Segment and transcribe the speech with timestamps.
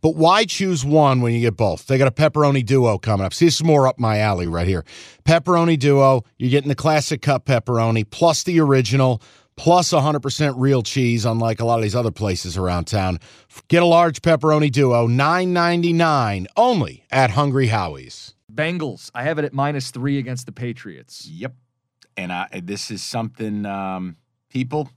[0.00, 1.86] But why choose one when you get both?
[1.86, 3.34] They got a pepperoni duo coming up.
[3.34, 4.84] See, this is more up my alley right here.
[5.24, 9.22] Pepperoni duo, you're getting the classic cup pepperoni plus the original
[9.58, 13.18] plus 100% real cheese, unlike a lot of these other places around town.
[13.66, 18.34] Get a large pepperoni duo, $9.99 only at Hungry Howie's.
[18.52, 19.10] Bengals.
[19.14, 21.26] I have it at minus three against the Patriots.
[21.26, 21.54] Yep.
[22.16, 24.16] And I, this is something, um,
[24.48, 24.90] people,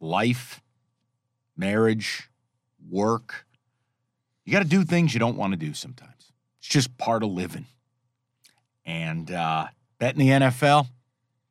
[0.00, 0.62] life,
[1.56, 2.30] marriage,
[2.88, 3.45] work,
[4.46, 6.32] you got to do things you don't want to do sometimes.
[6.60, 7.66] It's just part of living.
[8.86, 9.66] And uh,
[9.98, 10.86] betting the NFL,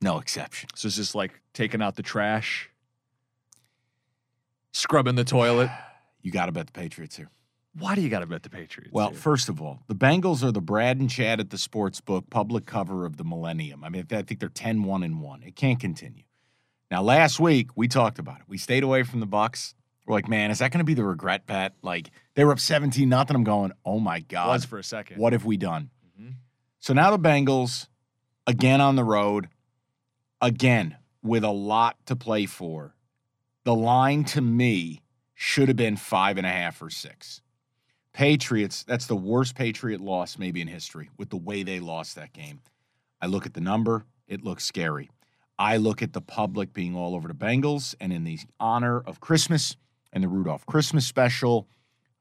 [0.02, 0.70] no exception.
[0.76, 2.72] So it's just like taking out the trash,
[4.72, 5.70] scrubbing the toilet.
[6.22, 7.30] You got to bet the Patriots here.
[7.78, 8.92] Why do you got to bet the Patriots?
[8.92, 9.20] Well, here?
[9.20, 12.66] first of all, the Bengals are the Brad and Chad at the sports book public
[12.66, 13.84] cover of the millennium.
[13.84, 15.44] I mean, I think they're 10 1 and 1.
[15.44, 16.24] It can't continue.
[16.90, 18.46] Now, last week we talked about it.
[18.48, 19.76] We stayed away from the Bucs.
[20.06, 21.74] We're like, man, is that going to be the regret bet?
[21.82, 23.36] Like they were up 17 nothing.
[23.36, 24.50] I'm going, oh my God.
[24.50, 25.18] was for a second.
[25.18, 25.90] What have we done?
[26.20, 26.32] Mm-hmm.
[26.80, 27.88] So now the Bengals,
[28.46, 29.50] again on the road,
[30.42, 32.96] again with a lot to play for.
[33.64, 35.02] The line to me
[35.34, 37.42] should have been five and a half or six.
[38.14, 42.32] Patriots, that's the worst Patriot loss maybe in history with the way they lost that
[42.32, 42.62] game.
[43.22, 45.10] I look at the number, it looks scary.
[45.58, 49.20] I look at the public being all over the Bengals, and in the honor of
[49.20, 49.76] Christmas
[50.16, 51.68] and the Rudolph Christmas special,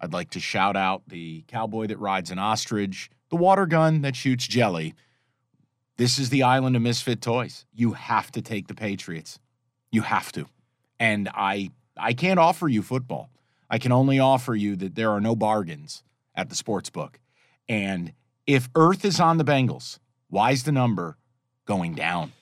[0.01, 4.17] I'd like to shout out the cowboy that rides an ostrich, the water gun that
[4.17, 4.95] shoots jelly.
[5.97, 7.65] This is the island of misfit toys.
[7.73, 9.39] You have to take the Patriots.
[9.93, 10.47] You have to.
[10.99, 13.31] And I I can't offer you football.
[13.71, 16.03] I can only offer you that there are no bargains
[16.35, 17.21] at the sports book.
[17.69, 18.13] And
[18.47, 21.17] if Earth is on the Bengals, why is the number
[21.65, 22.33] going down?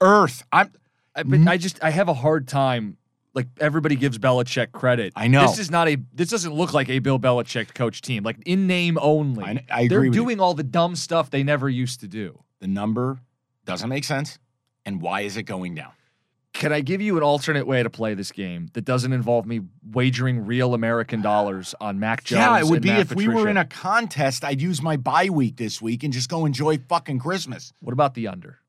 [0.00, 0.42] Earth.
[0.52, 0.72] I'm
[1.14, 1.48] I, but mm-hmm.
[1.48, 2.98] I just I have a hard time
[3.36, 5.12] like everybody gives Belichick credit.
[5.14, 5.98] I know this is not a.
[6.12, 8.24] This doesn't look like a Bill Belichick coach team.
[8.24, 9.44] Like in name only.
[9.44, 10.10] I, I They're agree.
[10.10, 10.42] doing you.
[10.42, 12.42] all the dumb stuff they never used to do.
[12.60, 13.20] The number
[13.66, 14.38] doesn't make sense,
[14.86, 15.92] and why is it going down?
[16.54, 19.60] Can I give you an alternate way to play this game that doesn't involve me
[19.92, 22.38] wagering real American dollars on Mac Jones?
[22.38, 24.42] Yeah, it would be Matt if we were in a contest.
[24.42, 27.74] I'd use my bye week this week and just go enjoy fucking Christmas.
[27.80, 28.60] What about the under?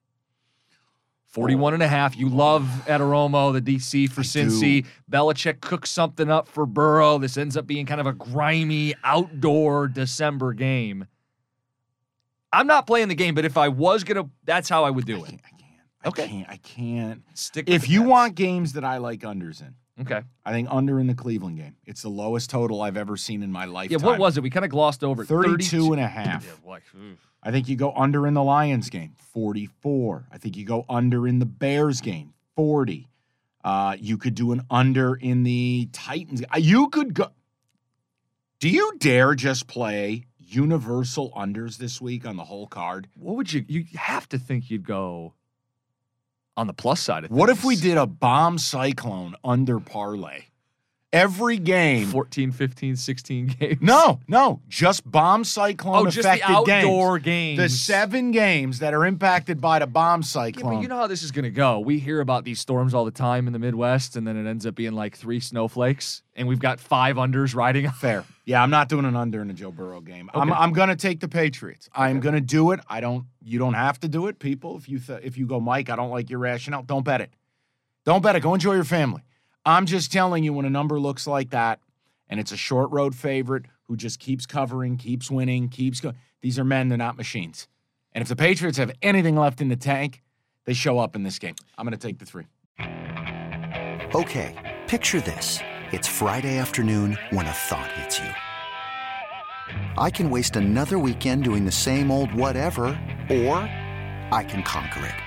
[1.38, 2.18] 41 and a half.
[2.18, 4.88] You love Anarumo, the DC for I Cincy.
[5.10, 7.20] Belichick cooks something up for Burrow.
[7.20, 11.06] This ends up being kind of a grimy outdoor December game.
[12.52, 15.18] I'm not playing the game, but if I was gonna, that's how I would do
[15.18, 15.26] I it.
[15.30, 15.42] can't.
[15.46, 16.08] I can't.
[16.08, 16.24] Okay.
[16.24, 16.50] I can't.
[16.50, 17.22] I can't.
[17.36, 17.70] Stick.
[17.70, 21.14] If you want games that I like unders in, okay, I think under in the
[21.16, 21.76] Cleveland game.
[21.86, 23.92] It's the lowest total I've ever seen in my life.
[23.92, 23.98] yeah.
[23.98, 24.42] What was it?
[24.44, 25.28] We kind of glossed over it.
[25.28, 26.46] 32 and a half.
[26.46, 26.84] Yeah, like.
[27.44, 30.28] I think you go under in the Lions game, 44.
[30.32, 33.08] I think you go under in the Bears game, 40.
[33.64, 36.42] Uh, you could do an under in the Titans.
[36.54, 37.28] uh, You could go.
[38.60, 43.08] Do you dare just play universal unders this week on the whole card?
[43.16, 43.64] what would you?
[43.68, 45.34] You have to think you'd go
[46.58, 47.40] on the plus side of things.
[47.40, 50.46] What if we did a bomb cyclone under parlay?
[51.14, 52.08] Every game.
[52.08, 53.78] 14, 15, 16 games?
[53.82, 57.58] no, no, just bomb cyclone Oh, just the affected outdoor games.
[57.58, 57.72] games.
[57.74, 60.76] The seven games that are impacted by the bomb Yeah, cyclone.
[60.76, 61.80] but you know how this is going to go.
[61.80, 64.66] We hear about these storms all the time in the Midwest, and then it ends
[64.66, 67.90] up being like three snowflakes, and we've got five unders riding.
[67.90, 68.24] Fair.
[68.48, 70.30] Yeah, I'm not doing an under in a Joe Burrow game.
[70.34, 71.90] I'm, I'm going to take the Patriots.
[71.94, 72.80] I'm going to do it.
[72.88, 73.26] I don't.
[73.44, 74.78] You don't have to do it, people.
[74.78, 76.82] If you th- if you go, Mike, I don't like your rationale.
[76.84, 77.34] Don't bet it.
[78.06, 78.40] Don't bet it.
[78.40, 79.22] Go enjoy your family.
[79.68, 81.82] I'm just telling you when a number looks like that,
[82.30, 86.16] and it's a short road favorite who just keeps covering, keeps winning, keeps going.
[86.40, 86.88] These are men.
[86.88, 87.68] They're not machines.
[88.14, 90.24] And if the Patriots have anything left in the tank,
[90.64, 91.56] they show up in this game.
[91.78, 92.46] I'm going to take the three.
[94.16, 95.60] Okay, picture this.
[95.92, 98.30] It's Friday afternoon when a thought hits you.
[99.98, 102.86] I can waste another weekend doing the same old whatever,
[103.30, 103.58] or
[104.32, 105.27] I can conquer it.